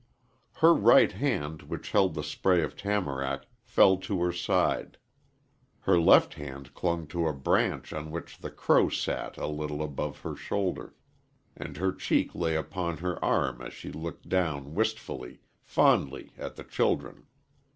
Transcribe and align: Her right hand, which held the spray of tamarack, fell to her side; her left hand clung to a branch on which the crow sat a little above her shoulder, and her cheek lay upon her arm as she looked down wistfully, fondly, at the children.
Her 0.53 0.73
right 0.73 1.11
hand, 1.11 1.61
which 1.61 1.91
held 1.91 2.15
the 2.15 2.23
spray 2.23 2.63
of 2.63 2.75
tamarack, 2.75 3.45
fell 3.61 3.97
to 3.97 4.19
her 4.23 4.31
side; 4.31 4.97
her 5.81 5.99
left 5.99 6.33
hand 6.33 6.73
clung 6.73 7.05
to 7.09 7.27
a 7.27 7.33
branch 7.33 7.93
on 7.93 8.09
which 8.09 8.39
the 8.39 8.49
crow 8.49 8.89
sat 8.89 9.37
a 9.37 9.45
little 9.45 9.83
above 9.83 10.21
her 10.21 10.35
shoulder, 10.35 10.95
and 11.55 11.77
her 11.77 11.91
cheek 11.91 12.33
lay 12.33 12.55
upon 12.55 12.97
her 12.97 13.23
arm 13.23 13.61
as 13.61 13.73
she 13.73 13.91
looked 13.91 14.27
down 14.27 14.73
wistfully, 14.73 15.39
fondly, 15.61 16.31
at 16.35 16.55
the 16.55 16.63
children. 16.63 17.27